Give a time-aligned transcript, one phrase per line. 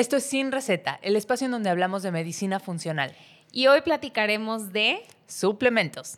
[0.00, 3.14] Esto es Sin Receta, el espacio en donde hablamos de medicina funcional.
[3.52, 6.16] Y hoy platicaremos de suplementos.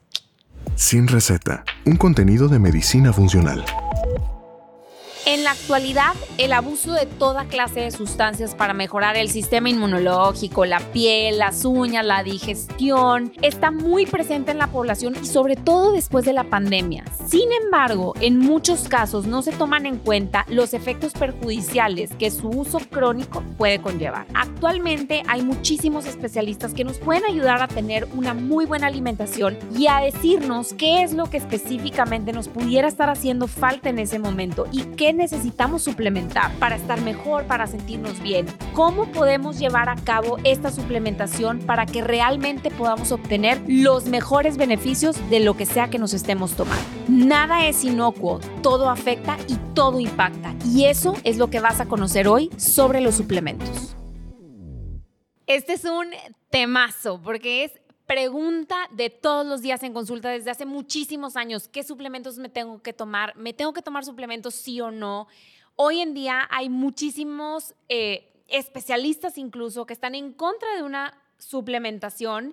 [0.77, 3.65] Sin Receta, un contenido de medicina funcional.
[5.25, 10.65] En la actualidad, el abuso de toda clase de sustancias para mejorar el sistema inmunológico,
[10.65, 15.93] la piel, las uñas, la digestión, está muy presente en la población y sobre todo
[15.93, 17.05] después de la pandemia.
[17.29, 22.49] Sin embargo, en muchos casos no se toman en cuenta los efectos perjudiciales que su
[22.49, 24.27] uso crónico puede conllevar.
[24.35, 29.87] Actualmente hay muchísimos especialistas que nos pueden ayudar a tener una muy buena alimentación y
[29.87, 34.67] a decirnos qué es lo que específicamente nos pudiera estar haciendo falta en ese momento
[34.73, 38.47] y qué necesitamos suplementar para estar mejor, para sentirnos bien?
[38.73, 45.17] ¿Cómo podemos llevar a cabo esta suplementación para que realmente podamos obtener los mejores beneficios
[45.31, 46.83] de lo que sea que nos estemos tomando?
[47.09, 50.55] Nada es inocuo, todo afecta y todo impacta.
[50.67, 53.97] Y eso es lo que vas a conocer hoy sobre los suplementos.
[55.47, 56.07] Este es un
[56.51, 57.73] temazo porque es
[58.13, 61.67] pregunta de todos los días en consulta desde hace muchísimos años.
[61.67, 63.35] ¿Qué suplementos me tengo que tomar?
[63.37, 65.29] ¿Me tengo que tomar suplementos sí o no?
[65.77, 72.53] Hoy en día hay muchísimos eh, especialistas incluso que están en contra de una suplementación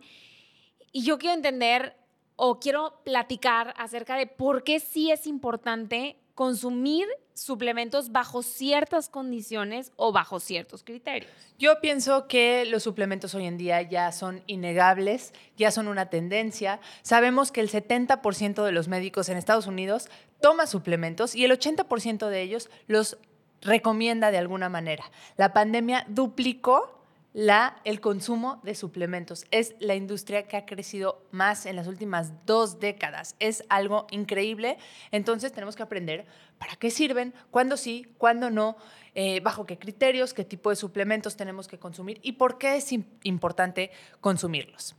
[0.93, 1.97] y yo quiero entender
[2.37, 9.91] o quiero platicar acerca de por qué sí es importante consumir suplementos bajo ciertas condiciones
[9.97, 11.29] o bajo ciertos criterios.
[11.57, 16.79] Yo pienso que los suplementos hoy en día ya son innegables, ya son una tendencia.
[17.01, 20.07] Sabemos que el 70% de los médicos en Estados Unidos
[20.39, 23.17] toma suplementos y el 80% de ellos los
[23.59, 25.11] recomienda de alguna manera.
[25.35, 26.98] La pandemia duplicó
[27.33, 29.45] la, el consumo de suplementos.
[29.51, 33.35] Es la industria que ha crecido más en las últimas dos décadas.
[33.39, 34.77] Es algo increíble.
[35.11, 36.25] Entonces tenemos que aprender
[36.57, 38.77] para qué sirven, cuándo sí, cuándo no,
[39.15, 42.91] eh, bajo qué criterios, qué tipo de suplementos tenemos que consumir y por qué es
[43.23, 43.91] importante
[44.21, 44.95] consumirlos.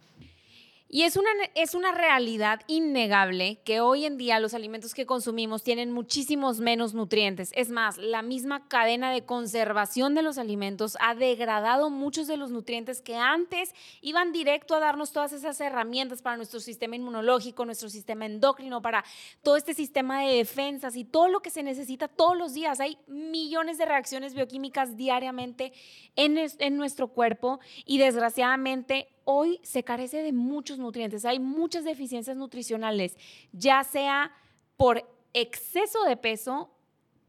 [0.93, 5.63] Y es una, es una realidad innegable que hoy en día los alimentos que consumimos
[5.63, 7.53] tienen muchísimos menos nutrientes.
[7.55, 12.51] Es más, la misma cadena de conservación de los alimentos ha degradado muchos de los
[12.51, 17.89] nutrientes que antes iban directo a darnos todas esas herramientas para nuestro sistema inmunológico, nuestro
[17.89, 19.05] sistema endocrino, para
[19.45, 22.81] todo este sistema de defensas y todo lo que se necesita todos los días.
[22.81, 25.73] Hay millones de reacciones bioquímicas diariamente
[26.17, 32.37] en, en nuestro cuerpo y desgraciadamente hoy se carece de muchos nutrientes, hay muchas deficiencias
[32.37, 33.17] nutricionales,
[33.53, 34.33] ya sea
[34.77, 36.75] por exceso de peso,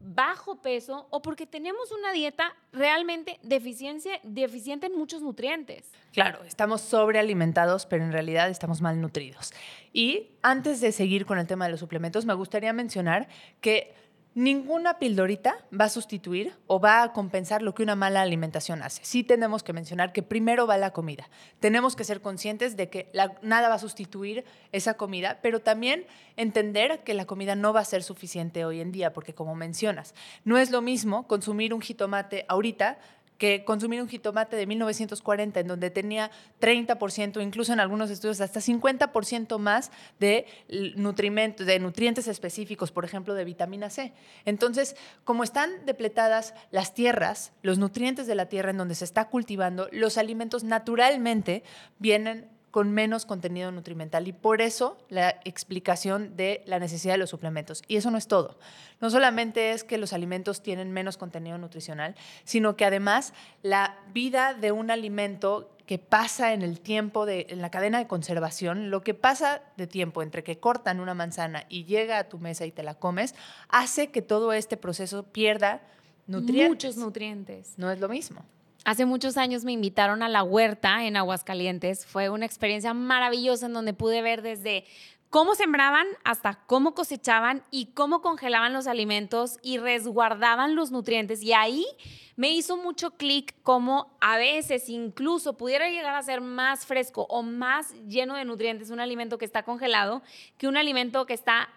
[0.00, 5.92] bajo peso o porque tenemos una dieta realmente deficiente en muchos nutrientes.
[6.12, 9.52] Claro, estamos sobrealimentados, pero en realidad estamos malnutridos.
[9.92, 13.28] Y antes de seguir con el tema de los suplementos, me gustaría mencionar
[13.60, 13.94] que
[14.34, 19.04] Ninguna pildorita va a sustituir o va a compensar lo que una mala alimentación hace.
[19.04, 21.28] Sí tenemos que mencionar que primero va la comida.
[21.60, 26.06] Tenemos que ser conscientes de que nada va a sustituir esa comida, pero también
[26.38, 30.14] entender que la comida no va a ser suficiente hoy en día, porque como mencionas,
[30.44, 32.98] no es lo mismo consumir un jitomate ahorita
[33.42, 36.30] que consumir un jitomate de 1940 en donde tenía
[36.60, 43.44] 30%, incluso en algunos estudios hasta 50% más de, de nutrientes específicos, por ejemplo, de
[43.44, 44.12] vitamina C.
[44.44, 44.94] Entonces,
[45.24, 49.88] como están depletadas las tierras, los nutrientes de la tierra en donde se está cultivando,
[49.90, 51.64] los alimentos naturalmente
[51.98, 57.30] vienen con menos contenido nutrimental y por eso la explicación de la necesidad de los
[57.30, 57.82] suplementos.
[57.86, 58.58] Y eso no es todo.
[59.00, 64.54] No solamente es que los alimentos tienen menos contenido nutricional, sino que además la vida
[64.54, 69.02] de un alimento que pasa en el tiempo, de, en la cadena de conservación, lo
[69.02, 72.72] que pasa de tiempo entre que cortan una manzana y llega a tu mesa y
[72.72, 73.34] te la comes,
[73.68, 75.82] hace que todo este proceso pierda
[76.26, 76.68] nutrientes.
[76.70, 77.74] Muchos nutrientes.
[77.76, 78.42] No es lo mismo.
[78.84, 82.04] Hace muchos años me invitaron a la huerta en Aguascalientes.
[82.04, 84.84] Fue una experiencia maravillosa en donde pude ver desde
[85.30, 91.44] cómo sembraban hasta cómo cosechaban y cómo congelaban los alimentos y resguardaban los nutrientes.
[91.44, 91.86] Y ahí
[92.34, 97.42] me hizo mucho clic cómo a veces incluso pudiera llegar a ser más fresco o
[97.42, 100.22] más lleno de nutrientes un alimento que está congelado
[100.58, 101.68] que un alimento que está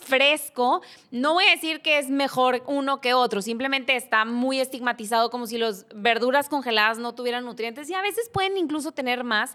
[0.00, 0.82] fresco.
[1.10, 5.46] No voy a decir que es mejor uno que otro, simplemente está muy estigmatizado como
[5.46, 9.54] si las verduras congeladas no tuvieran nutrientes y a veces pueden incluso tener más,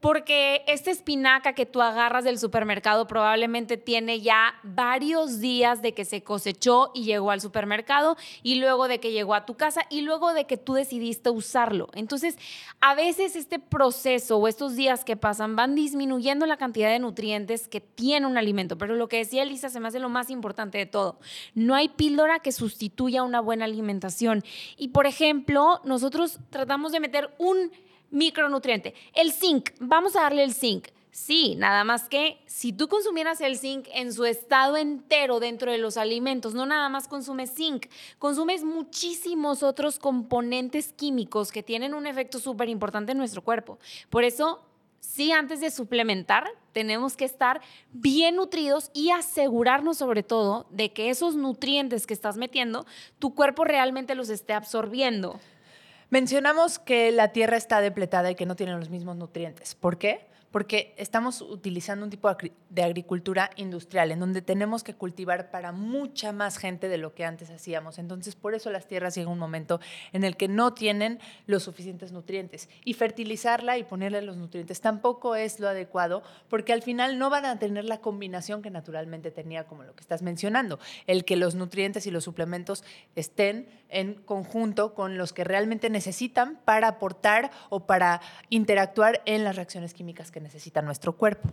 [0.00, 6.06] porque esta espinaca que tú agarras del supermercado probablemente tiene ya varios días de que
[6.06, 10.00] se cosechó y llegó al supermercado y luego de que llegó a tu casa y
[10.00, 11.88] luego de que tú decidiste usarlo.
[11.92, 12.38] Entonces,
[12.80, 17.68] a veces este proceso o estos días que pasan van disminuyendo la cantidad de nutrientes
[17.68, 20.78] que tiene un alimento, pero lo que decía Elisa se me hace lo más importante
[20.78, 21.20] de todo.
[21.54, 24.42] No hay píldora que sustituya una buena alimentación.
[24.78, 27.70] Y por ejemplo, nosotros tratamos de meter un
[28.10, 28.94] micronutriente.
[29.14, 30.88] El zinc, vamos a darle el zinc.
[31.12, 35.78] Sí, nada más que si tú consumieras el zinc en su estado entero dentro de
[35.78, 37.86] los alimentos, no nada más consumes zinc,
[38.18, 43.80] consumes muchísimos otros componentes químicos que tienen un efecto súper importante en nuestro cuerpo.
[44.08, 44.62] Por eso,
[45.00, 47.60] sí, antes de suplementar, tenemos que estar
[47.90, 52.86] bien nutridos y asegurarnos sobre todo de que esos nutrientes que estás metiendo,
[53.18, 55.40] tu cuerpo realmente los esté absorbiendo.
[56.10, 59.74] Mencionamos que la tierra está depletada y que no tiene los mismos nutrientes.
[59.74, 60.29] ¿Por qué?
[60.50, 62.28] Porque estamos utilizando un tipo
[62.70, 67.24] de agricultura industrial en donde tenemos que cultivar para mucha más gente de lo que
[67.24, 67.98] antes hacíamos.
[67.98, 69.80] Entonces, por eso las tierras llegan un momento
[70.12, 72.68] en el que no tienen los suficientes nutrientes.
[72.84, 77.44] Y fertilizarla y ponerle los nutrientes tampoco es lo adecuado porque al final no van
[77.44, 81.54] a tener la combinación que naturalmente tenía, como lo que estás mencionando, el que los
[81.54, 87.86] nutrientes y los suplementos estén en conjunto con los que realmente necesitan para aportar o
[87.86, 91.50] para interactuar en las reacciones químicas que necesita nuestro cuerpo.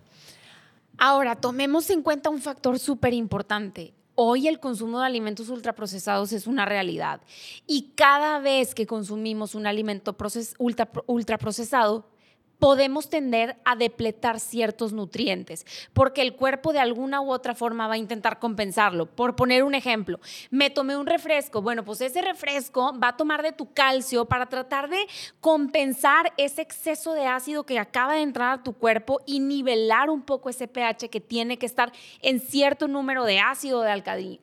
[0.97, 3.93] Ahora, tomemos en cuenta un factor súper importante.
[4.15, 7.21] Hoy el consumo de alimentos ultraprocesados es una realidad
[7.67, 10.17] y cada vez que consumimos un alimento
[11.05, 12.09] ultraprocesado,
[12.59, 17.93] podemos tender a depletar ciertos nutrientes, porque el cuerpo de alguna u otra forma va
[17.95, 19.05] a intentar compensarlo.
[19.05, 20.19] Por poner un ejemplo,
[20.49, 24.47] me tomé un refresco, bueno, pues ese refresco va a tomar de tu calcio para
[24.47, 24.97] tratar de
[25.39, 30.23] compensar ese exceso de ácido que acaba de entrar a tu cuerpo y nivelar un
[30.23, 33.91] poco ese pH que tiene que estar en cierto número de ácido de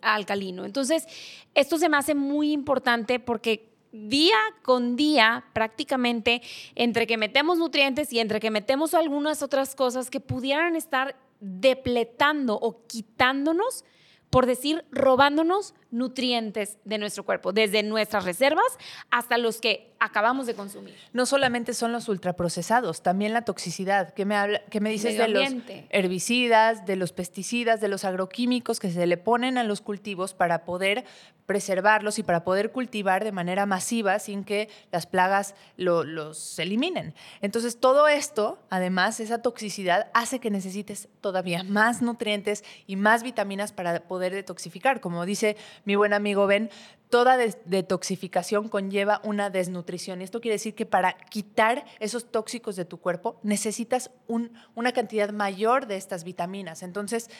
[0.03, 0.65] alcalino.
[0.65, 1.07] Entonces,
[1.55, 6.43] esto se me hace muy importante porque día con día prácticamente
[6.75, 12.59] entre que metemos nutrientes y entre que metemos algunas otras cosas que pudieran estar depletando
[12.61, 13.85] o quitándonos,
[14.31, 18.65] por decir, robándonos nutrientes de nuestro cuerpo, desde nuestras reservas
[19.11, 20.95] hasta los que acabamos de consumir.
[21.13, 24.13] No solamente son los ultraprocesados, también la toxicidad.
[24.13, 25.49] ¿Qué me, habla, me dices de los
[25.91, 30.65] herbicidas, de los pesticidas, de los agroquímicos que se le ponen a los cultivos para
[30.65, 31.05] poder
[31.47, 37.15] preservarlos y para poder cultivar de manera masiva sin que las plagas los eliminen?
[37.41, 43.73] Entonces, todo esto, además, esa toxicidad hace que necesites todavía más nutrientes y más vitaminas
[43.73, 45.01] para poder detoxificar.
[45.01, 46.71] Como dice mi buen amigo Ben,
[47.11, 50.21] toda detoxificación conlleva una desnutrición.
[50.21, 55.31] Y esto quiere decir que para quitar esos tóxicos de tu cuerpo necesitas una cantidad
[55.31, 56.83] mayor de estas vitaminas.
[56.83, 57.31] Entonces,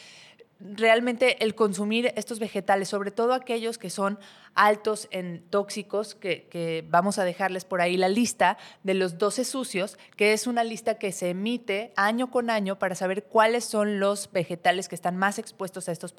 [0.61, 4.19] realmente el consumir estos vegetales, sobre todo aquellos que son
[4.55, 9.99] altos en tóxicos, que, vamos a dejarles por ahí la lista de los 12 sucios,
[10.17, 14.31] que es una lista que se emite año con año para saber cuáles son los
[14.33, 16.15] vegetales que están más expuestos a estos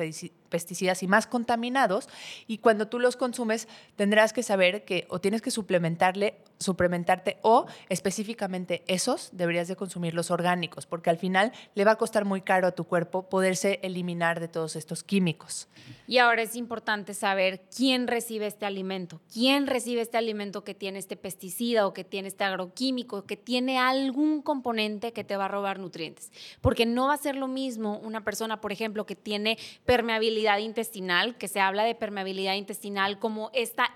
[0.50, 2.10] pesticidas y más contaminados.
[2.48, 7.66] Y cuando tú los consumes, tendrás que saber que o tienes que suplementarle suplementarte o
[7.90, 12.42] específicamente esos deberías de consumir los orgánicos, porque al final le va a costar muy
[12.42, 15.68] caro a tu cuerpo poderse eliminar de todos estos químicos.
[16.08, 21.00] Y ahora es importante saber quién recibe este alimento, quién recibe este alimento que tiene
[21.00, 25.50] este pesticida o que tiene este agroquímico, que tiene algún componente que te va a
[25.50, 26.32] robar nutrientes,
[26.62, 31.38] porque no va a ser lo mismo una persona, por ejemplo, que tiene permeabilidad intestinal,
[31.38, 33.92] que se habla de permeabilidad intestinal como esta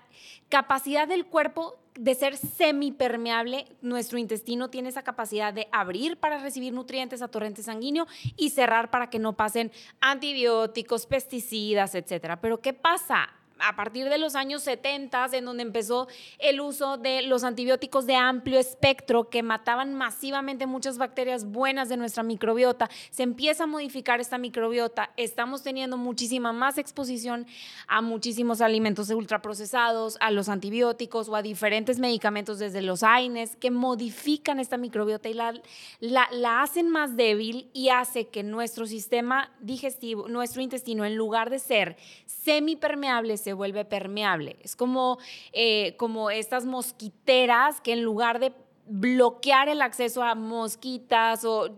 [0.50, 6.71] capacidad del cuerpo de ser semipermeable, nuestro intestino tiene esa capacidad de abrir para recibir
[6.71, 8.07] nutrientes a torrente sanguíneo
[8.38, 9.69] y cerrar para que no pasen
[10.00, 12.40] antibióticos, pesticidas, etcétera.
[12.40, 13.39] Pero ¿qué pasa?
[13.59, 16.07] A partir de los años 70, en donde empezó
[16.39, 21.97] el uso de los antibióticos de amplio espectro que mataban masivamente muchas bacterias buenas de
[21.97, 27.47] nuestra microbiota, se empieza a modificar esta microbiota, estamos teniendo muchísima más exposición
[27.87, 33.71] a muchísimos alimentos ultraprocesados, a los antibióticos o a diferentes medicamentos desde los AINES que
[33.71, 35.54] modifican esta microbiota y la,
[35.99, 41.49] la, la hacen más débil y hace que nuestro sistema digestivo, nuestro intestino, en lugar
[41.49, 44.58] de ser semipermeable, se vuelve permeable.
[44.62, 45.18] Es como,
[45.54, 48.54] eh, como estas mosquiteras que en lugar de
[48.86, 51.70] bloquear el acceso a mosquitas o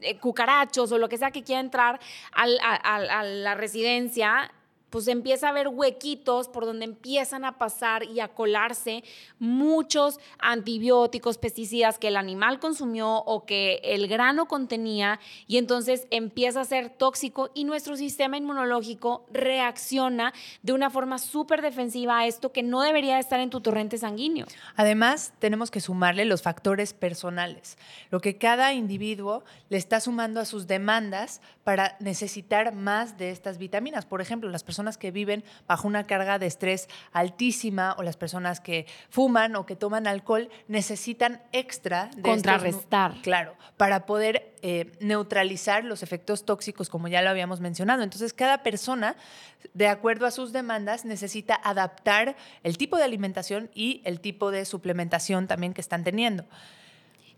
[0.00, 2.00] eh, cucarachos o lo que sea que quiera entrar
[2.32, 4.50] a, la residencia,
[4.90, 9.04] pues empieza a haber huequitos por donde empiezan a pasar y a colarse
[9.38, 16.60] muchos antibióticos, pesticidas que el animal consumió o que el grano contenía y entonces empieza
[16.60, 20.32] a ser tóxico y nuestro sistema inmunológico reacciona
[20.62, 24.46] de una forma súper defensiva a esto que no debería estar en tu torrente sanguíneo.
[24.76, 27.78] Además, tenemos que sumarle los factores personales,
[28.10, 33.58] lo que cada individuo le está sumando a sus demandas para necesitar más de estas
[33.58, 34.06] vitaminas.
[34.06, 38.60] Por ejemplo, las personas que viven bajo una carga de estrés altísima o las personas
[38.60, 43.14] que fuman o que toman alcohol necesitan extra de contrarrestar.
[43.22, 48.02] claro, para poder eh, neutralizar los efectos tóxicos, como ya lo habíamos mencionado.
[48.02, 49.16] Entonces, cada persona,
[49.74, 54.64] de acuerdo a sus demandas, necesita adaptar el tipo de alimentación y el tipo de
[54.64, 56.44] suplementación también que están teniendo.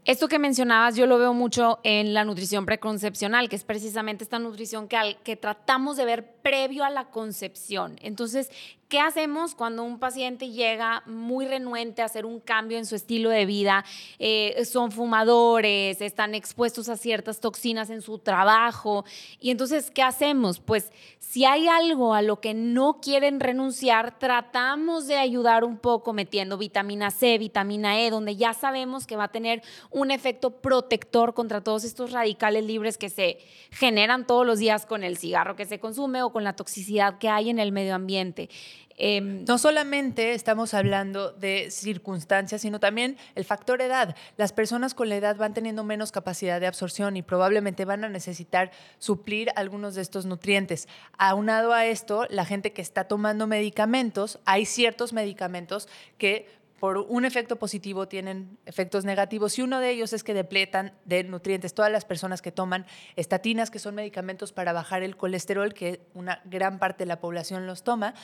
[0.04, 4.40] Esto que mencionabas yo lo veo mucho en la nutrición preconcepcional, que es precisamente esta
[4.40, 7.96] nutrición que, que tratamos de ver previo a la concepción.
[8.02, 8.50] Entonces,
[8.92, 13.30] ¿Qué hacemos cuando un paciente llega muy renuente a hacer un cambio en su estilo
[13.30, 13.86] de vida?
[14.18, 19.06] Eh, son fumadores, están expuestos a ciertas toxinas en su trabajo.
[19.40, 20.60] Y entonces, ¿qué hacemos?
[20.60, 26.12] Pues si hay algo a lo que no quieren renunciar, tratamos de ayudar un poco
[26.12, 31.32] metiendo vitamina C, vitamina E, donde ya sabemos que va a tener un efecto protector
[31.32, 33.38] contra todos estos radicales libres que se
[33.70, 37.30] generan todos los días con el cigarro que se consume o con la toxicidad que
[37.30, 38.50] hay en el medio ambiente.
[38.96, 44.14] Em, no solamente estamos hablando de circunstancias, sino también el factor edad.
[44.36, 48.08] Las personas con la edad van teniendo menos capacidad de absorción y probablemente van a
[48.08, 50.88] necesitar suplir algunos de estos nutrientes.
[51.18, 57.24] Aunado a esto, la gente que está tomando medicamentos, hay ciertos medicamentos que por un
[57.24, 61.74] efecto positivo tienen efectos negativos y uno de ellos es que depletan de nutrientes.
[61.74, 66.42] Todas las personas que toman estatinas, que son medicamentos para bajar el colesterol, que una
[66.44, 68.14] gran parte de la población los toma,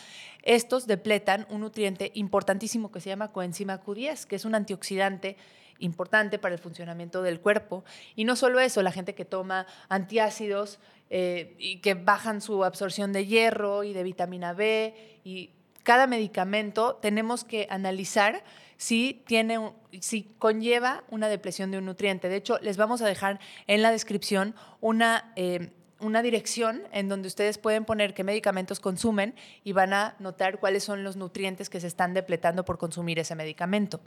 [0.43, 5.37] estos depletan un nutriente importantísimo que se llama coenzima Q10, que es un antioxidante
[5.79, 7.85] importante para el funcionamiento del cuerpo.
[8.17, 13.13] Y no solo eso, la gente que toma antiácidos eh, y que bajan su absorción
[13.13, 15.51] de hierro y de vitamina B y
[15.89, 18.45] cada medicamento tenemos que analizar
[18.77, 22.29] si tiene si conlleva una depresión de un nutriente.
[22.29, 27.27] De hecho, les vamos a dejar en la descripción una, eh, una dirección en donde
[27.27, 31.81] ustedes pueden poner qué medicamentos consumen y van a notar cuáles son los nutrientes que
[31.81, 33.99] se están depletando por consumir ese medicamento.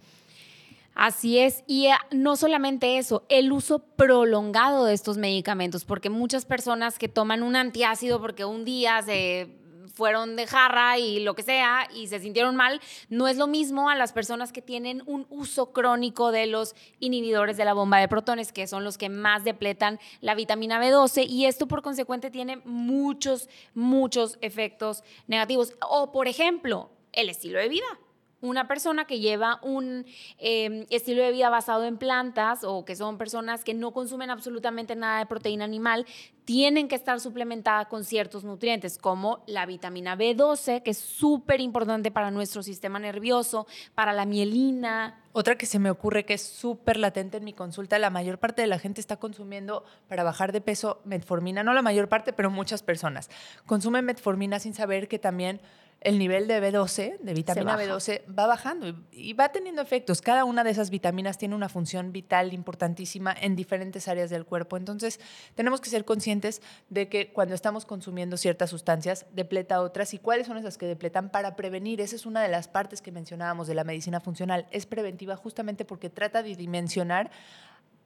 [0.93, 6.45] Así es, y eh, no solamente eso, el uso prolongado de estos medicamentos, porque muchas
[6.45, 9.60] personas que toman un antiácido porque un día se
[10.01, 13.87] fueron de jarra y lo que sea y se sintieron mal, no es lo mismo
[13.87, 18.07] a las personas que tienen un uso crónico de los inhibidores de la bomba de
[18.07, 22.63] protones, que son los que más depletan la vitamina B12 y esto por consecuente tiene
[22.65, 25.75] muchos, muchos efectos negativos.
[25.87, 27.99] O por ejemplo, el estilo de vida
[28.41, 30.05] una persona que lleva un
[30.37, 34.95] em, estilo de vida basado en plantas o que son personas que no consumen absolutamente
[34.95, 36.05] nada de proteína animal,
[36.45, 42.11] tienen que estar suplementadas con ciertos nutrientes como la vitamina B12, que es súper importante
[42.11, 45.21] para nuestro sistema nervioso, para la mielina.
[45.33, 48.61] Otra que se me ocurre que es súper latente en mi consulta, la mayor parte
[48.61, 52.49] de la gente está consumiendo para bajar de peso metformina, no la mayor parte, pero
[52.49, 53.29] muchas personas.
[53.65, 55.61] Consumen metformina sin saber que también
[56.01, 60.21] el nivel de B12, de vitamina B12, va bajando y, va teniendo efectos.
[60.21, 64.77] Cada una de esas vitaminas tiene una función vital importantísima en diferentes áreas del cuerpo.
[64.77, 65.19] Entonces,
[65.53, 70.47] tenemos que ser conscientes de que cuando estamos consumiendo ciertas sustancias, depleta otras y cuáles
[70.47, 72.01] son esas que depletan para prevenir.
[72.01, 74.65] Esa es una de las partes que mencionábamos de la medicina funcional.
[74.71, 77.29] Es preventiva justamente porque trata de dimensionar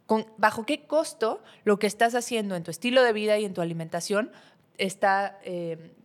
[0.06, 3.54] con, bajo qué costo lo que estás haciendo en tu estilo de vida y en
[3.54, 4.32] tu alimentación
[4.78, 5.96] está eh,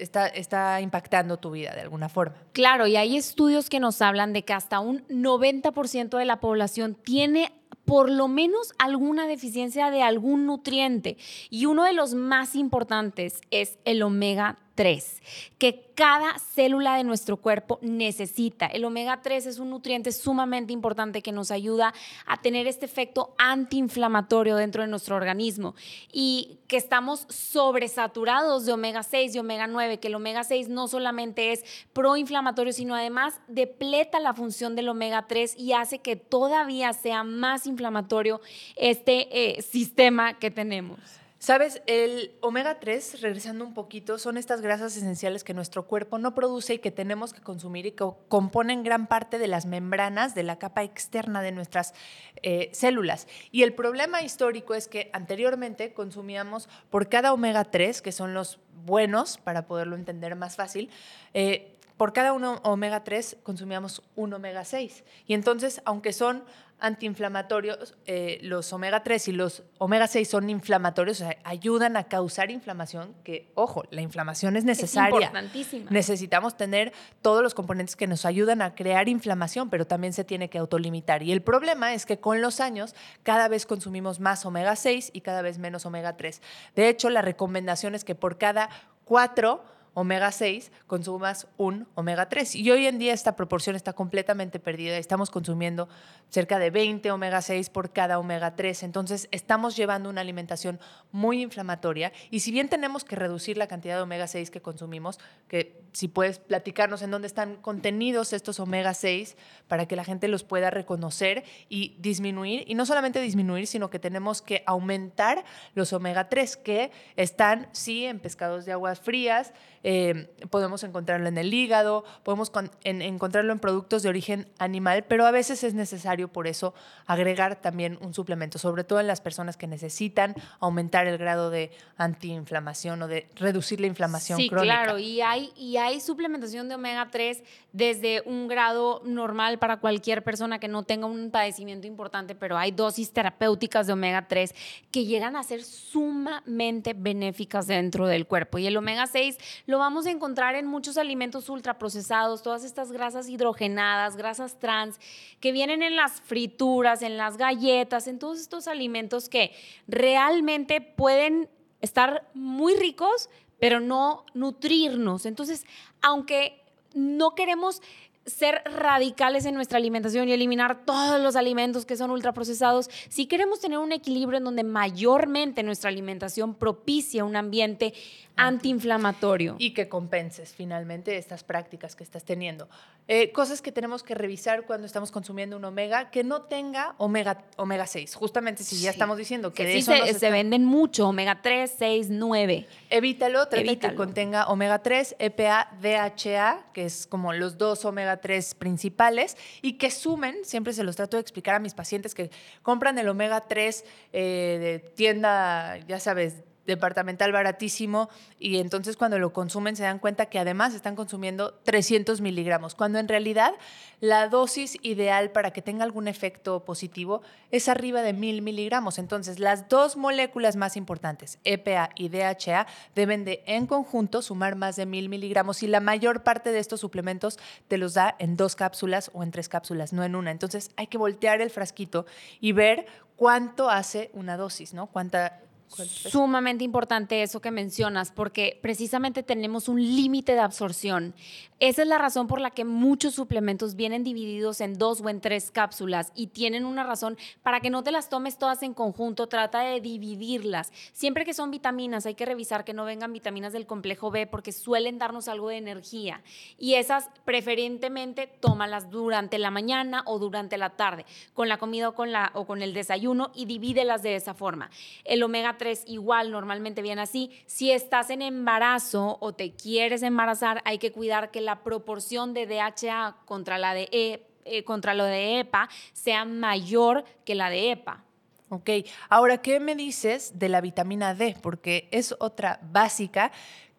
[0.00, 2.36] está, impactando tu vida de alguna forma.
[2.52, 6.94] Claro, y hay estudios que nos hablan de que hasta un 90% de la población
[6.94, 7.52] tiene
[7.84, 11.16] por lo menos alguna deficiencia de algún nutriente.
[11.48, 15.20] Y uno de los más importantes es el omega 3,
[15.58, 18.64] que cada célula de nuestro cuerpo necesita.
[18.64, 21.92] El omega 3 es un nutriente sumamente importante que nos ayuda
[22.24, 25.74] a tener este efecto antiinflamatorio dentro de nuestro organismo
[26.10, 30.88] y que estamos sobresaturados de omega 6 y omega 9, que el omega 6 no
[30.88, 36.94] solamente es proinflamatorio, sino además depleta la función del omega 3 y hace que todavía
[36.94, 38.40] sea más inflamatorio
[38.76, 41.19] este eh, sistema que tenemos.
[41.40, 46.34] Sabes, el omega 3, regresando un poquito, son estas grasas esenciales que nuestro cuerpo no
[46.34, 50.42] produce y que tenemos que consumir y que componen gran parte de las membranas de
[50.42, 51.94] la capa externa de nuestras
[52.42, 53.26] eh, células.
[53.52, 58.58] Y el problema histórico es que anteriormente consumíamos por cada omega 3, que son los
[58.84, 60.90] buenos, para poderlo entender más fácil,
[61.32, 65.04] eh, por cada uno omega 3 consumíamos un omega 6.
[65.26, 66.44] Y entonces, aunque son
[66.78, 72.04] antiinflamatorios, eh, los omega 3 y los omega 6 son inflamatorios, o sea, ayudan a
[72.04, 75.10] causar inflamación, que, ojo, la inflamación es necesaria.
[75.10, 75.90] Es importantísima.
[75.90, 80.48] Necesitamos tener todos los componentes que nos ayudan a crear inflamación, pero también se tiene
[80.48, 81.22] que autolimitar.
[81.22, 85.20] Y el problema es que con los años cada vez consumimos más omega 6 y
[85.20, 86.40] cada vez menos omega 3.
[86.74, 88.70] De hecho, la recomendación es que por cada
[89.04, 89.62] cuatro
[89.94, 92.54] omega 6, consumas un omega 3.
[92.56, 94.96] Y hoy en día esta proporción está completamente perdida.
[94.96, 95.88] Estamos consumiendo
[96.28, 98.82] cerca de 20 omega 6 por cada omega 3.
[98.84, 100.80] Entonces estamos llevando una alimentación
[101.12, 102.12] muy inflamatoria.
[102.30, 105.18] Y si bien tenemos que reducir la cantidad de omega 6 que consumimos,
[105.48, 109.36] que si puedes platicarnos en dónde están contenidos estos omega 6
[109.68, 112.64] para que la gente los pueda reconocer y disminuir.
[112.66, 115.44] Y no solamente disminuir, sino que tenemos que aumentar
[115.74, 121.38] los omega 3 que están, sí, en pescados de aguas frías, eh, podemos encontrarlo en
[121.38, 122.52] el hígado, podemos
[122.84, 126.74] encontrarlo en productos de origen animal, pero a veces es necesario por eso
[127.06, 131.70] agregar también un suplemento, sobre todo en las personas que necesitan aumentar el grado de
[131.96, 134.82] antiinflamación o de reducir la inflamación sí, crónica.
[134.82, 140.22] claro, y hay, y hay suplementación de omega 3 desde un grado normal para cualquier
[140.22, 144.54] persona que no tenga un padecimiento importante, pero hay dosis terapéuticas de omega 3
[144.90, 148.58] que llegan a ser sumamente benéficas dentro del cuerpo.
[148.58, 153.28] Y el omega 6 lo vamos a encontrar en muchos alimentos ultraprocesados, todas estas grasas
[153.28, 154.98] hidrogenadas, grasas trans,
[155.40, 159.52] que vienen en las frituras, en las galletas, en todos estos alimentos que
[159.88, 161.48] realmente pueden
[161.80, 163.28] estar muy ricos,
[163.60, 165.26] pero no nutrirnos.
[165.26, 165.64] Entonces,
[166.02, 166.62] aunque
[166.94, 167.80] no queremos
[168.26, 173.60] ser radicales en nuestra alimentación y eliminar todos los alimentos que son ultraprocesados, si queremos
[173.60, 177.94] tener un equilibrio en donde mayormente nuestra alimentación propicia un ambiente
[178.36, 179.56] antiinflamatorio.
[179.58, 182.68] Y que compenses finalmente estas prácticas que estás teniendo.
[183.08, 187.44] Eh, cosas que tenemos que revisar cuando estamos consumiendo un omega, que no tenga omega,
[187.56, 188.14] omega 6.
[188.14, 192.66] Justamente si ya estamos diciendo que, de eso se, venden mucho, omega 3, 6, 9.
[192.88, 198.54] Evítalo, trata que contenga omega 3, EPA, DHA, que es como los dos omega 3
[198.54, 202.30] principales, y que sumen, siempre se los trato de explicar a mis pacientes que
[202.62, 206.36] compran el omega 3 eh, de tienda, ya sabes,
[206.70, 208.08] departamental baratísimo
[208.38, 212.98] y entonces cuando lo consumen se dan cuenta que además están consumiendo 300 miligramos, cuando
[212.98, 213.52] en realidad
[214.00, 218.98] la dosis ideal para que tenga algún efecto positivo es arriba de 1000 miligramos.
[218.98, 224.76] Entonces las dos moléculas más importantes, EPA y DHA, deben de en conjunto sumar más
[224.76, 228.56] de 1000 miligramos y la mayor parte de estos suplementos te los da en dos
[228.56, 230.30] cápsulas o en tres cápsulas, no en una.
[230.30, 232.06] Entonces hay que voltear el frasquito
[232.40, 234.86] y ver cuánto hace una dosis, ¿no?
[234.86, 241.14] Cuánta Sumamente importante eso que mencionas, porque precisamente tenemos un límite de absorción.
[241.60, 245.20] Esa es la razón por la que muchos suplementos vienen divididos en dos o en
[245.20, 249.26] tres cápsulas y tienen una razón para que no te las tomes todas en conjunto,
[249.26, 250.72] trata de dividirlas.
[250.94, 254.52] Siempre que son vitaminas hay que revisar que no vengan vitaminas del complejo B porque
[254.52, 256.22] suelen darnos algo de energía
[256.58, 261.04] y esas preferentemente tómalas durante la mañana o durante la tarde,
[261.34, 264.70] con la comida o con, la, o con el desayuno y divídelas de esa forma.
[265.04, 267.30] El omega 3 igual normalmente viene así.
[267.46, 272.46] Si estás en embarazo o te quieres embarazar, hay que cuidar que la proporción de
[272.46, 277.72] DHA contra la de e, eh, contra lo de EPA sea mayor que la de
[277.72, 278.02] EPA.
[278.48, 278.70] Ok,
[279.10, 281.36] ahora, ¿qué me dices de la vitamina D?
[281.40, 283.30] Porque es otra básica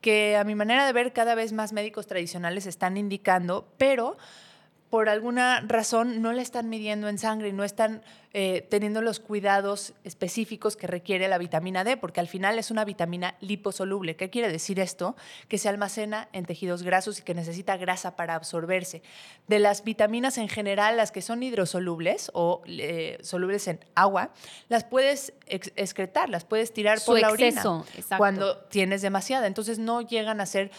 [0.01, 4.17] que a mi manera de ver cada vez más médicos tradicionales están indicando, pero
[4.91, 9.21] por alguna razón no la están midiendo en sangre y no están eh, teniendo los
[9.21, 14.17] cuidados específicos que requiere la vitamina D, porque al final es una vitamina liposoluble.
[14.17, 15.15] ¿Qué quiere decir esto?
[15.47, 19.01] Que se almacena en tejidos grasos y que necesita grasa para absorberse.
[19.47, 24.31] De las vitaminas en general, las que son hidrosolubles o eh, solubles en agua,
[24.67, 27.63] las puedes excretar, las puedes tirar por la orina
[28.17, 29.47] cuando tienes demasiada.
[29.47, 30.69] Entonces no llegan a ser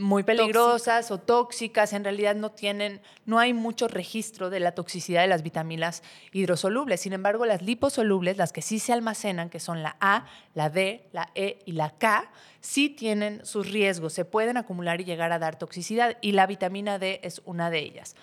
[0.00, 5.22] muy peligrosas o tóxicas, en realidad no tienen, no hay mucho registro de la toxicidad
[5.22, 7.00] de las vitaminas hidrosolubles.
[7.00, 11.08] Sin embargo, las liposolubles, las que sí se almacenan, que son la A, la D,
[11.12, 15.38] la E y la K, sí tienen sus riesgos, se pueden acumular y llegar a
[15.38, 18.16] dar toxicidad y la vitamina D es una de ellas.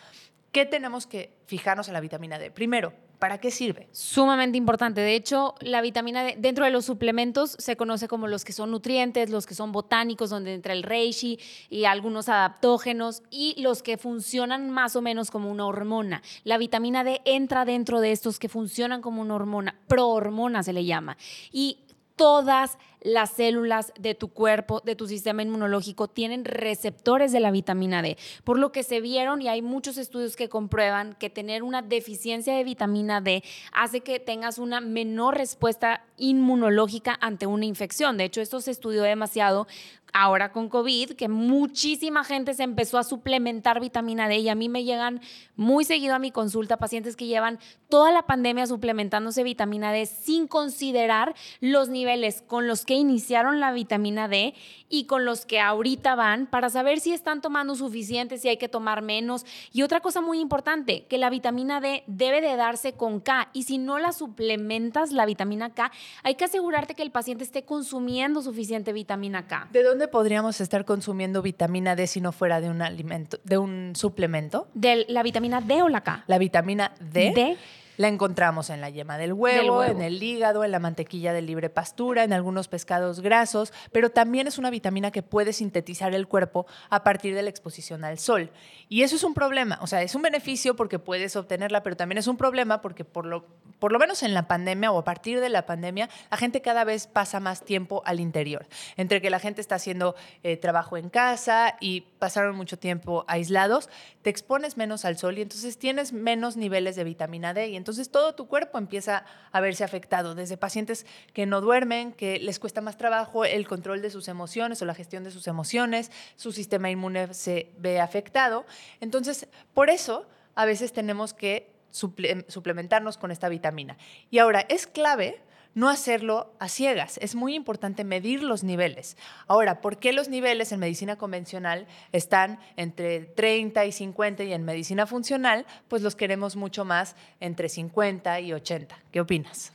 [0.52, 2.52] ¿Qué tenemos que fijarnos en la vitamina D?
[2.52, 3.88] Primero, ¿Para qué sirve?
[3.92, 5.02] Sumamente importante.
[5.02, 8.70] De hecho, la vitamina D dentro de los suplementos se conoce como los que son
[8.70, 11.40] nutrientes, los que son botánicos, donde entra el reishi
[11.72, 16.22] y algunos adaptógenos, y los que funcionan más o menos como una hormona.
[16.44, 20.86] La vitamina D entra dentro de estos que funcionan como una hormona, prohormona se le
[20.86, 21.18] llama.
[21.52, 21.80] Y
[22.16, 28.02] todas las células de tu cuerpo, de tu sistema inmunológico, tienen receptores de la vitamina
[28.02, 31.82] D, por lo que se vieron y hay muchos estudios que comprueban que tener una
[31.82, 38.18] deficiencia de vitamina D hace que tengas una menor respuesta inmunológica ante una infección.
[38.18, 39.68] De hecho, esto se estudió demasiado
[40.14, 44.70] ahora con COVID, que muchísima gente se empezó a suplementar vitamina D y a mí
[44.70, 45.22] me llegan
[45.56, 50.48] muy seguido a mi consulta pacientes que llevan toda la pandemia suplementándose vitamina D sin
[50.48, 54.56] considerar los niveles con los que iniciaron la vitamina D
[54.89, 58.69] y con los que ahorita van para saber si están tomando suficiente, si hay que
[58.69, 59.45] tomar menos.
[59.73, 63.63] Y otra cosa muy importante, que la vitamina D debe de darse con K y
[63.63, 65.91] si no la suplementas la vitamina K,
[66.23, 69.67] hay que asegurarte que el paciente esté consumiendo suficiente vitamina K.
[69.73, 73.93] ¿De dónde podríamos estar consumiendo vitamina D si no fuera de un alimento, de un
[73.95, 74.69] suplemento?
[74.73, 76.23] ¿De la vitamina D o la K?
[76.28, 77.34] La vitamina D.
[77.36, 77.58] D
[77.98, 79.84] La encontramos en la yema del huevo, Del huevo.
[79.84, 84.48] en el hígado, en la mantequilla de libre pastura, en algunos pescados grasos, pero también
[84.48, 88.52] es una vitamina que puede sintetizar el cuerpo a partir de la exposición al sol.
[88.88, 92.20] Y eso es un problema, o sea, es un beneficio porque puedes obtenerla, pero también
[92.20, 93.46] es un problema porque por lo,
[93.80, 96.84] por lo menos en la pandemia o a partir de la pandemia, la gente cada
[96.84, 101.10] vez pasa más tiempo al interior, entre que la gente está haciendo eh, trabajo en
[101.10, 103.90] casa y pasaron mucho tiempo aislados,
[104.22, 108.10] te expones menos al sol y entonces tienes menos niveles de vitamina D y entonces
[108.10, 112.82] todo tu cuerpo empieza a verse afectado, desde pacientes que no duermen, que les cuesta
[112.82, 116.90] más trabajo el control de sus emociones o la gestión de sus emociones, su sistema
[116.90, 118.66] inmune se ve afectado.
[119.00, 123.97] Entonces, por eso a veces tenemos que suple- suplementarnos con esta vitamina.
[124.30, 125.41] Y ahora, es clave
[125.73, 127.19] no hacerlo a ciegas.
[127.21, 129.15] Es muy importante medir los niveles.
[129.45, 134.65] Ahora, ¿por qué los niveles en medicina convencional están entre 30 y 50 y en
[134.65, 138.97] medicina funcional, pues los queremos mucho más entre 50 y 80?
[139.12, 139.71] ¿Qué opinas?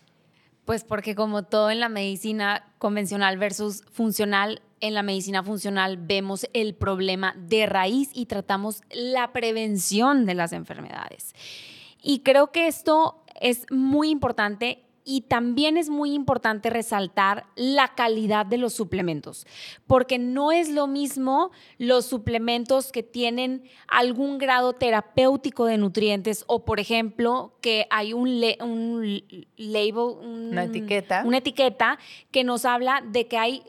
[0.65, 6.49] Pues porque como todo en la medicina convencional versus funcional, en la medicina funcional vemos
[6.53, 11.33] el problema de raíz y tratamos la prevención de las enfermedades.
[12.03, 18.47] Y creo que esto es muy importante y también es muy importante resaltar la calidad
[18.47, 19.49] de los suplementos,
[19.89, 26.65] porque no es lo mismo los suplementos que tienen algún grado terapéutico de nutrientes o,
[26.65, 29.03] por ejemplo, que hay un, le- un
[29.57, 31.23] label, un- Una etiqueta.
[31.27, 31.99] una etiqueta
[32.31, 33.65] que nos habla de que hay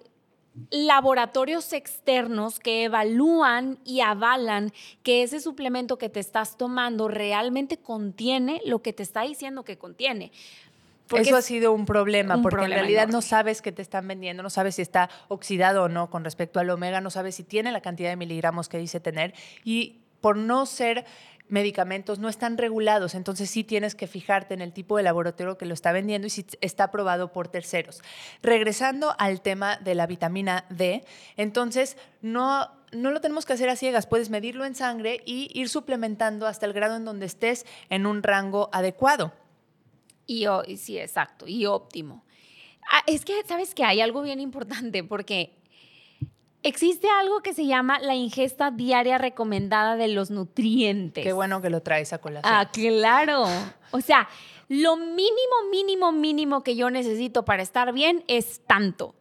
[0.69, 8.61] laboratorios externos que evalúan y avalan que ese suplemento que te estás tomando realmente contiene
[8.65, 10.31] lo que te está diciendo que contiene.
[11.07, 13.81] Porque Eso ha sido un problema, un porque problema en realidad no sabes qué te
[13.81, 17.35] están vendiendo, no sabes si está oxidado o no con respecto al omega, no sabes
[17.35, 21.05] si tiene la cantidad de miligramos que dice tener y por no ser
[21.49, 25.65] medicamentos no están regulados, entonces sí tienes que fijarte en el tipo de laboratorio que
[25.65, 28.01] lo está vendiendo y si está aprobado por terceros.
[28.41, 31.03] Regresando al tema de la vitamina D,
[31.37, 35.67] entonces no no lo tenemos que hacer a ciegas, puedes medirlo en sangre y ir
[35.69, 39.33] suplementando hasta el grado en donde estés en un rango adecuado.
[40.25, 40.45] Y,
[40.77, 42.23] sí, exacto, y óptimo.
[42.89, 45.62] Ah, es que, ¿sabes que Hay algo bien importante porque
[46.63, 51.23] existe algo que se llama la ingesta diaria recomendada de los nutrientes.
[51.23, 52.53] Qué bueno que lo traes a colación.
[52.53, 53.45] Ah, claro.
[53.91, 54.27] O sea,
[54.69, 59.15] lo mínimo, mínimo, mínimo que yo necesito para estar bien es tanto.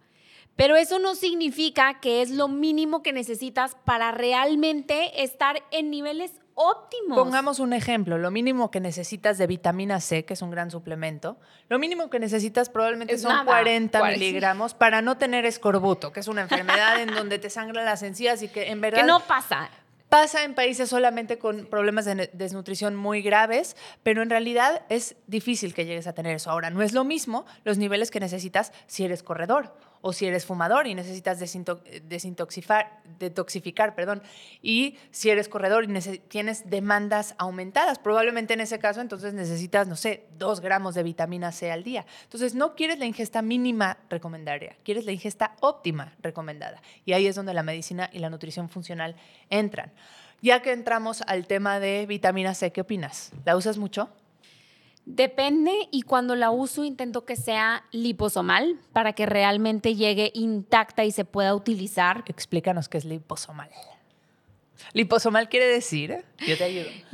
[0.57, 6.42] Pero eso no significa que es lo mínimo que necesitas para realmente estar en niveles
[6.55, 7.19] óptimos.
[7.19, 11.39] Pongamos un ejemplo, lo mínimo que necesitas de vitamina C, que es un gran suplemento,
[11.69, 16.13] lo mínimo que necesitas probablemente Es son nada, 40 cuare- miligramos para no tener escorbuto,
[16.13, 19.07] que es una enfermedad en donde te sangran las encías y que en verdad que
[19.07, 19.71] no pasa.
[20.09, 25.73] pasa en países solamente con problemas de desnutrición muy graves, pero en realidad es difícil
[25.75, 26.51] que llegues a tener eso.
[26.51, 30.45] Ahora, no es lo mismo los niveles que necesitas si eres corredor o si eres
[30.45, 31.41] fumador y necesitas
[33.19, 34.23] detoxificar, perdón,
[34.61, 39.97] y si eres corredor y tienes demandas aumentadas, probablemente en ese caso entonces necesitas, no
[39.97, 42.05] sé, dos gramos de vitamina C al día.
[42.25, 44.43] Entonces no quieres la ingesta mínima recomendada,
[44.83, 46.83] quieres la ingesta óptima recomendada.
[47.05, 49.17] Y ahí es donde la medicina y la nutrición funcional
[49.49, 49.93] entran.
[50.43, 53.31] Ya que entramos al tema de vitamina C, ¿qué opinas?
[53.45, 54.11] ¿La usas mucho?
[55.05, 61.11] Depende y cuando la uso intento que sea liposomal para que realmente llegue intacta y
[61.11, 62.23] se pueda utilizar.
[62.29, 63.71] Explícanos qué es liposomal.
[64.93, 66.89] Liposomal quiere decir Yo te ayudo.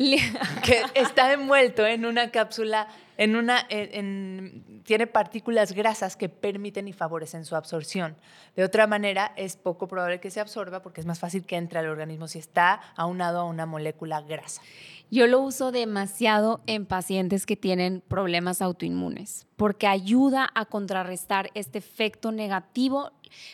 [0.65, 7.45] que está envuelto en una cápsula, en una, tiene partículas grasas que permiten y favorecen
[7.45, 8.17] su absorción.
[8.57, 11.79] De otra manera, es poco probable que se absorba porque es más fácil que entre
[11.79, 14.63] al organismo si está aunado a una molécula grasa.
[15.11, 21.79] Yo lo uso demasiado en pacientes que tienen problemas autoinmunes porque ayuda a contrarrestar este
[21.79, 23.11] efecto negativo.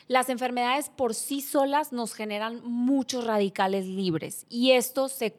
[0.08, 5.34] Las enfermedades por sí solas nos generan muchos radicales libres y esto se,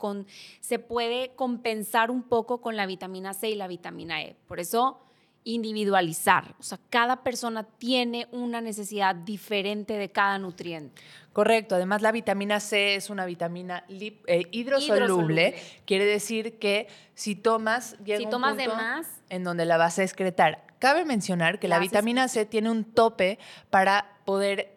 [0.59, 4.35] se puede compensar un poco con la vitamina C y la vitamina E.
[4.47, 5.01] Por eso
[5.45, 6.55] individualizar.
[6.59, 11.01] O sea, cada persona tiene una necesidad diferente de cada nutriente.
[11.31, 11.75] Correcto.
[11.75, 15.55] Además, la vitamina C es una vitamina eh, hidrosoluble.
[15.85, 20.03] Quiere decir que si tomas, llega si tomas de más, en donde la vas a
[20.03, 20.65] excretar.
[20.79, 23.37] Cabe mencionar que la vitamina C tiene un tope
[23.69, 24.74] para poder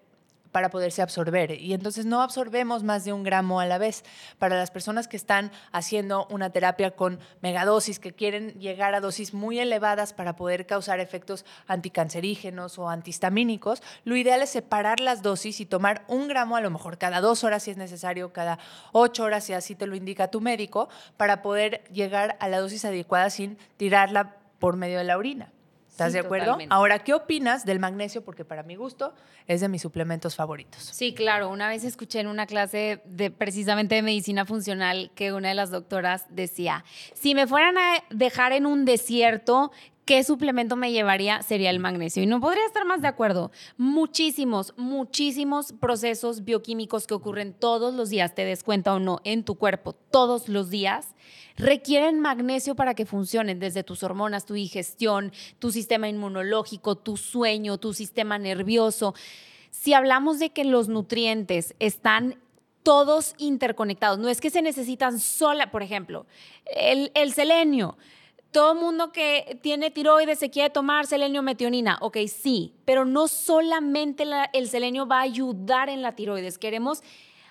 [0.52, 1.52] para poderse absorber.
[1.52, 4.04] Y entonces no absorbemos más de un gramo a la vez.
[4.38, 9.34] Para las personas que están haciendo una terapia con megadosis, que quieren llegar a dosis
[9.34, 15.60] muy elevadas para poder causar efectos anticancerígenos o antihistamínicos, lo ideal es separar las dosis
[15.60, 18.58] y tomar un gramo a lo mejor cada dos horas si es necesario, cada
[18.92, 22.84] ocho horas si así te lo indica tu médico, para poder llegar a la dosis
[22.84, 25.52] adecuada sin tirarla por medio de la orina.
[25.98, 26.58] ¿Estás de acuerdo?
[26.70, 28.22] Ahora, ¿qué opinas del magnesio?
[28.22, 29.14] Porque para mi gusto
[29.48, 30.80] es de mis suplementos favoritos.
[30.80, 31.48] Sí, claro.
[31.48, 35.72] Una vez escuché en una clase de precisamente de medicina funcional que una de las
[35.72, 36.84] doctoras decía,
[37.14, 39.72] si me fueran a dejar en un desierto,
[40.08, 41.42] ¿qué suplemento me llevaría?
[41.42, 42.22] Sería el magnesio.
[42.22, 43.52] Y no podría estar más de acuerdo.
[43.76, 49.44] Muchísimos, muchísimos procesos bioquímicos que ocurren todos los días, te des cuenta o no, en
[49.44, 51.14] tu cuerpo, todos los días
[51.56, 57.76] requieren magnesio para que funcionen, desde tus hormonas, tu digestión, tu sistema inmunológico, tu sueño,
[57.76, 59.14] tu sistema nervioso.
[59.70, 62.38] Si hablamos de que los nutrientes están
[62.82, 66.24] todos interconectados, no es que se necesitan sola, por ejemplo,
[66.74, 67.98] el, selenio.
[68.50, 71.98] Todo mundo que tiene tiroides se quiere tomar selenio metionina.
[72.00, 76.58] Ok, sí, pero no solamente el selenio va a ayudar en la tiroides.
[76.58, 77.02] Queremos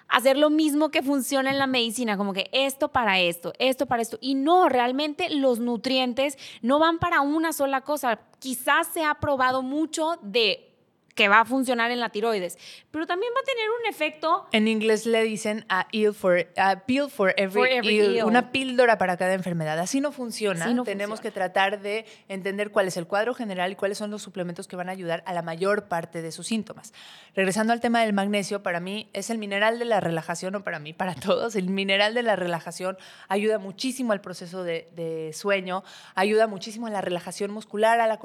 [0.07, 4.01] hacer lo mismo que funciona en la medicina, como que esto para esto, esto para
[4.01, 4.17] esto.
[4.21, 8.19] Y no, realmente los nutrientes no van para una sola cosa.
[8.39, 10.76] Quizás se ha probado mucho de
[11.17, 12.59] que va a funcionar en la tiroides,
[12.91, 14.47] pero también va a tener un efecto.
[14.51, 16.47] En inglés le dicen a, for,
[16.85, 19.79] pill for every, una píldora para cada enfermedad.
[19.79, 20.83] Así no funciona.
[20.83, 24.67] Tenemos que tratar de entender cuál es el cuadro general y cuáles son los suplementos
[24.67, 26.93] que van a ayudar a la mayor parte de sus síntomas.
[27.35, 30.77] Regresando al tema del magnesio, para mí es el mineral de la relajación, o para
[30.77, 32.95] mí, para todos, el mineral de la relajación
[33.27, 38.19] ayuda muchísimo al proceso de, de sueño, ayuda muchísimo a la relajación muscular, a la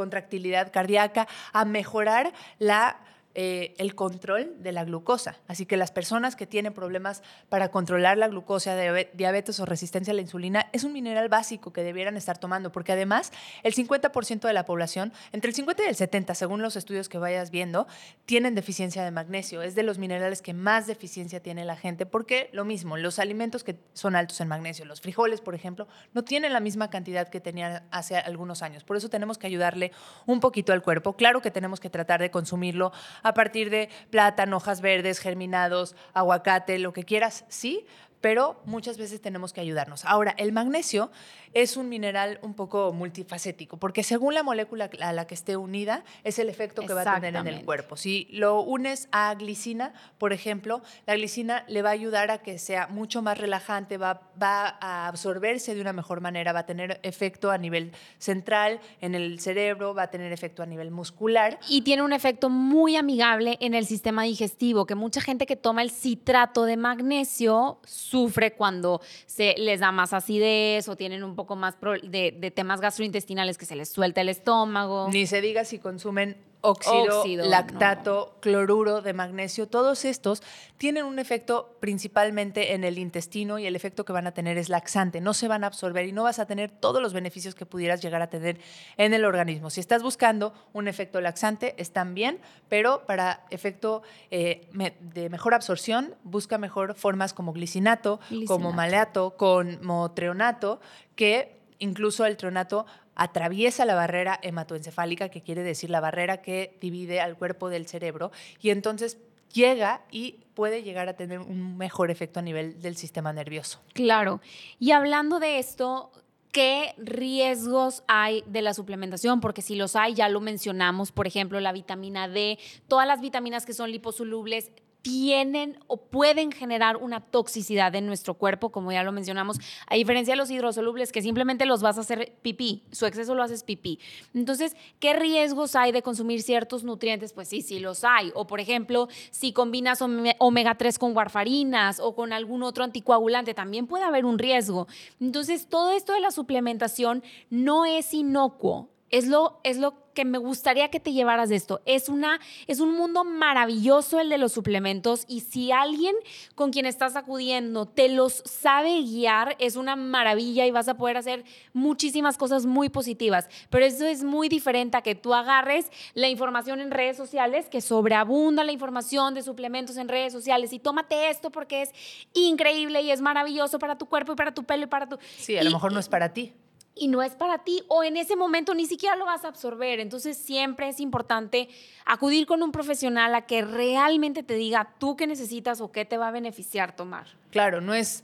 [0.00, 2.96] contractilidad cardíaca, a mejorar la
[3.34, 5.36] eh, el control de la glucosa.
[5.46, 8.76] Así que las personas que tienen problemas para controlar la glucosa,
[9.12, 12.90] diabetes o resistencia a la insulina, es un mineral básico que debieran estar tomando, porque
[12.90, 17.08] además el 50% de la población, entre el 50 y el 70, según los estudios
[17.08, 17.86] que vayas viendo,
[18.26, 19.62] tienen deficiencia de magnesio.
[19.62, 23.62] Es de los minerales que más deficiencia tiene la gente, porque lo mismo, los alimentos
[23.62, 27.40] que son altos en magnesio, los frijoles, por ejemplo, no tienen la misma cantidad que
[27.40, 28.82] tenían hace algunos años.
[28.82, 29.92] Por eso tenemos que ayudarle
[30.26, 31.14] un poquito al cuerpo.
[31.14, 32.90] Claro que tenemos que tratar de consumirlo
[33.22, 37.86] a partir de plátano, hojas verdes, germinados, aguacate, lo que quieras, sí,
[38.20, 40.04] pero muchas veces tenemos que ayudarnos.
[40.04, 41.10] Ahora, el magnesio
[41.52, 46.04] es un mineral un poco multifacético, porque según la molécula a la que esté unida,
[46.22, 47.96] es el efecto que va a tener en el cuerpo.
[47.96, 52.58] Si lo unes a glicina, por ejemplo, la glicina le va a ayudar a que
[52.58, 57.00] sea mucho más relajante, va, va a absorberse de una mejor manera, va a tener
[57.02, 61.58] efecto a nivel central, en el cerebro, va a tener efecto a nivel muscular.
[61.68, 65.82] Y tiene un efecto muy amigable en el sistema digestivo, que mucha gente que toma
[65.82, 67.80] el citrato de magnesio
[68.10, 73.56] sufre cuando se les da más acidez o tienen un poco más de, temas gastrointestinales
[73.56, 75.08] que se les suelta el estómago.
[75.12, 80.42] Ni se diga si consumen óxido, lactato, cloruro de magnesio, todos estos
[80.76, 84.68] tienen un efecto principalmente en el intestino y el efecto que van a tener es
[84.68, 87.66] laxante, no se van a absorber y no vas a tener todos los beneficios que
[87.66, 88.60] pudieras llegar a tener
[88.96, 89.70] en el organismo.
[89.70, 94.68] Si estás buscando un efecto laxante, están bien, pero para efecto eh,
[95.00, 100.80] de mejor absorción, busca mejor formas como glicinato, como maleato, como treonato,
[101.14, 102.86] que incluso el treonato
[103.20, 108.32] atraviesa la barrera hematoencefálica, que quiere decir la barrera que divide al cuerpo del cerebro,
[108.62, 109.18] y entonces
[109.52, 113.82] llega y puede llegar a tener un mejor efecto a nivel del sistema nervioso.
[113.92, 114.40] Claro.
[114.78, 116.10] Y hablando de esto,
[116.50, 119.42] ¿qué riesgos hay de la suplementación?
[119.42, 123.66] Porque si los hay, ya lo mencionamos, por ejemplo, la vitamina D, todas las vitaminas
[123.66, 124.70] que son liposolubles
[125.02, 130.32] tienen o pueden generar una toxicidad en nuestro cuerpo, como ya lo mencionamos, a diferencia
[130.32, 133.98] de los hidrosolubles que simplemente los vas a hacer pipí, su exceso lo haces pipí.
[134.34, 137.32] Entonces, ¿qué riesgos hay de consumir ciertos nutrientes?
[137.32, 138.32] Pues sí, sí los hay.
[138.34, 143.86] O por ejemplo, si combinas omega 3 con warfarinas o con algún otro anticoagulante, también
[143.86, 144.86] puede haber un riesgo.
[145.20, 148.88] Entonces, todo esto de la suplementación no es inocuo.
[149.10, 151.80] Es lo, es lo que me gustaría que te llevaras de esto.
[151.84, 156.14] Es, una, es un mundo maravilloso el de los suplementos y si alguien
[156.54, 161.16] con quien estás acudiendo te los sabe guiar, es una maravilla y vas a poder
[161.16, 163.48] hacer muchísimas cosas muy positivas.
[163.70, 167.80] Pero eso es muy diferente a que tú agarres la información en redes sociales, que
[167.80, 171.90] sobreabunda la información de suplementos en redes sociales y tómate esto porque es
[172.34, 175.18] increíble y es maravilloso para tu cuerpo y para tu pelo y para tu...
[175.38, 176.52] Sí, a lo mejor no es para ti
[176.94, 180.00] y no es para ti o en ese momento ni siquiera lo vas a absorber.
[180.00, 181.68] Entonces siempre es importante
[182.04, 186.18] acudir con un profesional a que realmente te diga tú qué necesitas o qué te
[186.18, 187.26] va a beneficiar tomar.
[187.50, 188.22] Claro, no es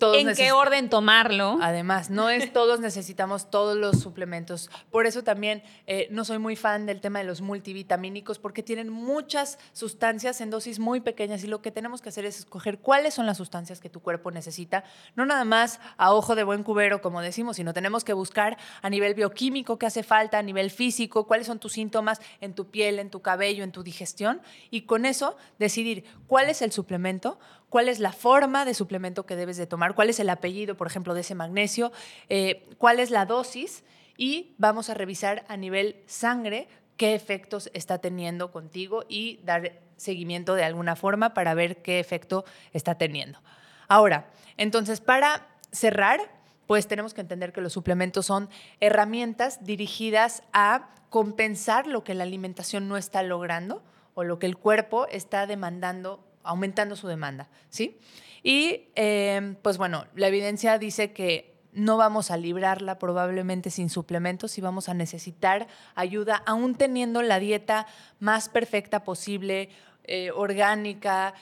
[0.00, 1.58] ¿En qué orden tomarlo?
[1.60, 4.70] Además, no es todos necesitamos todos los suplementos.
[4.90, 8.88] Por eso también eh, no soy muy fan del tema de los multivitamínicos porque tienen
[8.88, 13.14] muchas sustancias en dosis muy pequeñas y lo que tenemos que hacer es escoger cuáles
[13.14, 14.84] son las sustancias que tu cuerpo necesita,
[15.16, 18.90] no nada más a ojo de buen cubero, como decimos, sino tenemos que buscar a
[18.90, 22.98] nivel bioquímico qué hace falta, a nivel físico, cuáles son tus síntomas en tu piel,
[22.98, 27.88] en tu cabello, en tu digestión y con eso decidir cuál es el suplemento cuál
[27.88, 31.14] es la forma de suplemento que debes de tomar, cuál es el apellido, por ejemplo,
[31.14, 31.92] de ese magnesio,
[32.28, 33.84] eh, cuál es la dosis
[34.16, 40.54] y vamos a revisar a nivel sangre qué efectos está teniendo contigo y dar seguimiento
[40.54, 43.40] de alguna forma para ver qué efecto está teniendo.
[43.86, 46.20] Ahora, entonces, para cerrar,
[46.66, 48.48] pues tenemos que entender que los suplementos son
[48.80, 53.82] herramientas dirigidas a compensar lo que la alimentación no está logrando
[54.14, 57.98] o lo que el cuerpo está demandando aumentando su demanda, ¿sí?
[58.42, 64.56] Y em, pues bueno, la evidencia dice que no vamos a librarla probablemente sin suplementos
[64.58, 67.86] y vamos a necesitar ayuda, aún teniendo la dieta
[68.18, 69.68] más perfecta posible,
[70.04, 71.34] eh, orgánica,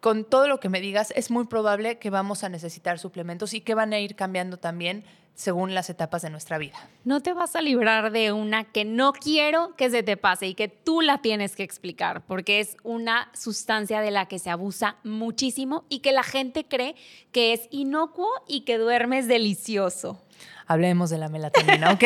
[0.00, 3.60] con todo lo que me digas, es muy probable que vamos a necesitar suplementos y
[3.60, 5.04] que van a ir cambiando también
[5.38, 6.76] según las etapas de nuestra vida.
[7.04, 10.54] No te vas a librar de una que no quiero que se te pase y
[10.54, 14.96] que tú la tienes que explicar, porque es una sustancia de la que se abusa
[15.04, 16.96] muchísimo y que la gente cree
[17.30, 20.20] que es inocuo y que duermes delicioso.
[20.66, 21.92] Hablemos de la melatonina.
[21.92, 22.02] Ok,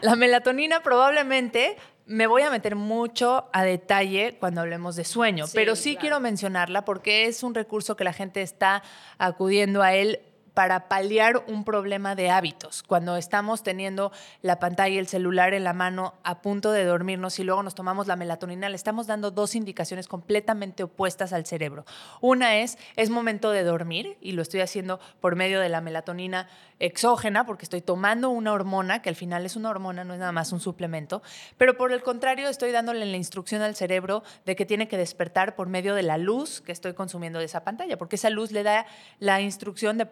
[0.00, 5.76] la melatonina probablemente me voy a meter mucho a detalle cuando hablemos de sueño, pero
[5.76, 8.82] sí quiero mencionarla porque es un recurso que la gente está
[9.18, 10.20] acudiendo a él
[10.54, 12.82] para paliar un problema de hábitos.
[12.84, 17.38] Cuando estamos teniendo la pantalla y el celular en la mano a punto de dormirnos
[17.38, 21.84] y luego nos tomamos la melatonina, le estamos dando dos indicaciones completamente opuestas al cerebro.
[22.20, 26.48] Una es, es momento de dormir y lo estoy haciendo por medio de la melatonina
[26.78, 30.32] exógena, porque estoy tomando una hormona, que al final es una hormona, no es nada
[30.32, 31.22] más un suplemento,
[31.56, 35.54] pero por el contrario estoy dándole la instrucción al cerebro de que tiene que despertar
[35.54, 38.62] por medio de la luz que estoy consumiendo de esa pantalla, porque esa luz le
[38.62, 38.86] da
[39.18, 40.06] la instrucción de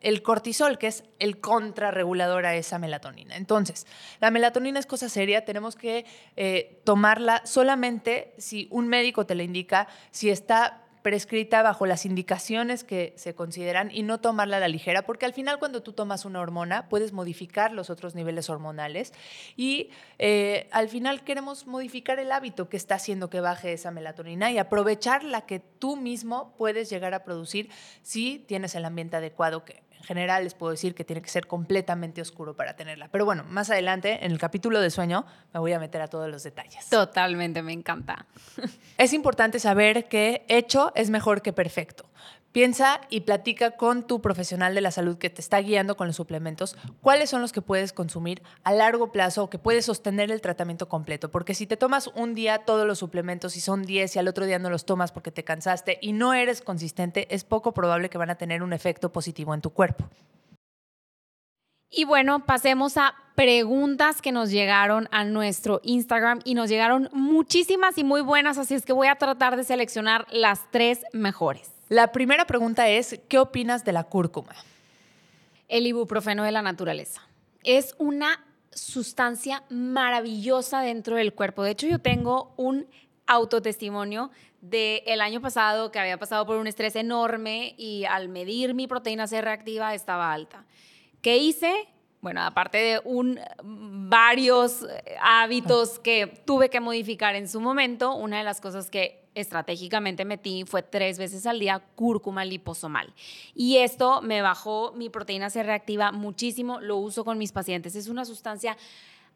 [0.00, 3.36] el cortisol, que es el contrarregulador a esa melatonina.
[3.36, 3.86] Entonces,
[4.20, 6.04] la melatonina es cosa seria, tenemos que
[6.36, 12.82] eh, tomarla solamente si un médico te la indica, si está prescrita bajo las indicaciones
[12.82, 16.24] que se consideran y no tomarla a la ligera, porque al final cuando tú tomas
[16.24, 19.12] una hormona puedes modificar los otros niveles hormonales
[19.54, 24.50] y eh, al final queremos modificar el hábito que está haciendo que baje esa melatonina
[24.50, 27.68] y aprovechar la que tú mismo puedes llegar a producir
[28.00, 32.20] si tienes el ambiente adecuado que general les puedo decir que tiene que ser completamente
[32.20, 33.08] oscuro para tenerla.
[33.08, 36.30] Pero bueno, más adelante, en el capítulo de sueño, me voy a meter a todos
[36.30, 36.88] los detalles.
[36.88, 38.26] Totalmente, me encanta.
[38.96, 42.06] Es importante saber que hecho es mejor que perfecto.
[42.54, 46.14] Piensa y platica con tu profesional de la salud que te está guiando con los
[46.14, 50.40] suplementos cuáles son los que puedes consumir a largo plazo o que puedes sostener el
[50.40, 51.32] tratamiento completo.
[51.32, 54.46] Porque si te tomas un día todos los suplementos y son 10 y al otro
[54.46, 58.18] día no los tomas porque te cansaste y no eres consistente, es poco probable que
[58.18, 60.08] van a tener un efecto positivo en tu cuerpo.
[61.90, 67.98] Y bueno, pasemos a preguntas que nos llegaron a nuestro Instagram y nos llegaron muchísimas
[67.98, 71.73] y muy buenas, así es que voy a tratar de seleccionar las tres mejores.
[71.88, 74.54] La primera pregunta es, ¿qué opinas de la cúrcuma?
[75.68, 77.22] El ibuprofeno de la naturaleza.
[77.62, 81.62] Es una sustancia maravillosa dentro del cuerpo.
[81.62, 82.86] De hecho, yo tengo un
[83.26, 88.86] autotestimonio del año pasado que había pasado por un estrés enorme y al medir mi
[88.86, 90.64] proteína C reactiva estaba alta.
[91.20, 91.88] ¿Qué hice?
[92.24, 98.14] Bueno, aparte de un varios eh, hábitos que tuve que modificar en su momento.
[98.14, 103.12] Una de las cosas que estratégicamente metí fue tres veces al día cúrcuma liposomal.
[103.54, 107.94] Y esto me bajó mi proteína C reactiva muchísimo, lo uso con mis pacientes.
[107.94, 108.78] Es una sustancia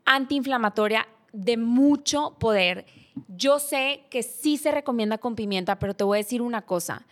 [0.07, 2.87] antiinflamatoria de mucho poder.
[3.29, 7.07] Yo sé que sí se recomienda con pimienta, pero te voy a decir una cosa.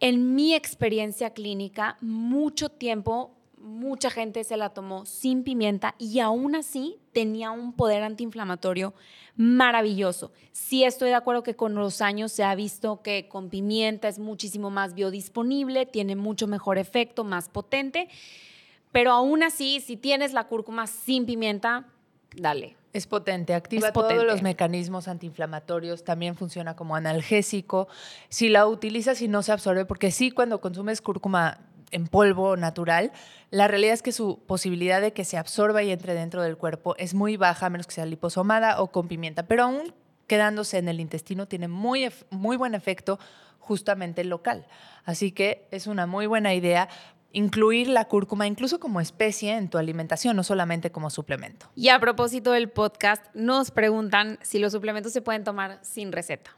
[0.00, 6.54] En mi experiencia clínica, mucho tiempo mucha gente se la tomó sin pimienta y aún
[6.54, 8.92] así tenía un poder antiinflamatorio
[9.36, 10.32] maravilloso.
[10.52, 14.18] Sí estoy de acuerdo que con los años se ha visto que con pimienta es
[14.18, 18.08] muchísimo más biodisponible, tiene mucho mejor efecto, más potente,
[18.92, 21.86] pero aún así, si tienes la cúrcuma sin pimienta,
[22.36, 22.76] dale.
[22.92, 27.88] Es potente, activa todos los mecanismos antiinflamatorios, también funciona como analgésico.
[28.28, 31.58] Si la utilizas y no se absorbe, porque sí, cuando consumes cúrcuma
[31.90, 33.12] en polvo natural,
[33.50, 36.94] la realidad es que su posibilidad de que se absorba y entre dentro del cuerpo
[36.98, 39.94] es muy baja, a menos que sea liposomada o con pimienta, pero aún
[40.26, 43.18] quedándose en el intestino tiene muy, muy buen efecto
[43.58, 44.66] justamente local.
[45.04, 46.88] Así que es una muy buena idea
[47.34, 51.68] incluir la cúrcuma incluso como especie en tu alimentación, no solamente como suplemento.
[51.74, 56.56] Y a propósito del podcast, nos preguntan si los suplementos se pueden tomar sin receta.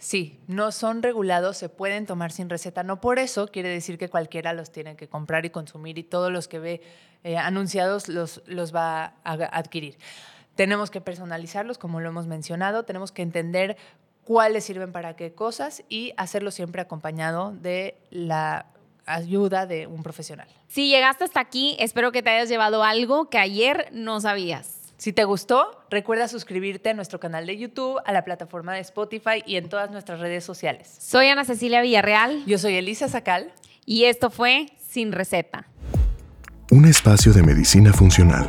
[0.00, 2.82] Sí, no son regulados, se pueden tomar sin receta.
[2.82, 6.32] No por eso quiere decir que cualquiera los tiene que comprar y consumir y todos
[6.32, 6.82] los que ve
[7.22, 9.98] eh, anunciados los, los va a adquirir.
[10.54, 13.76] Tenemos que personalizarlos, como lo hemos mencionado, tenemos que entender
[14.24, 18.66] cuáles sirven para qué cosas y hacerlo siempre acompañado de la
[19.04, 20.48] ayuda de un profesional.
[20.68, 24.79] Si llegaste hasta aquí, espero que te hayas llevado algo que ayer no sabías.
[25.00, 29.42] Si te gustó, recuerda suscribirte a nuestro canal de YouTube, a la plataforma de Spotify
[29.46, 30.94] y en todas nuestras redes sociales.
[31.00, 32.44] Soy Ana Cecilia Villarreal.
[32.44, 33.50] Yo soy Elisa Sacal.
[33.86, 35.66] Y esto fue Sin Receta.
[36.70, 38.46] Un espacio de medicina funcional